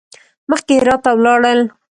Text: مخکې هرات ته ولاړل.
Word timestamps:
مخکې 0.49 0.73
هرات 0.81 1.01
ته 1.03 1.11
ولاړل. 1.17 1.59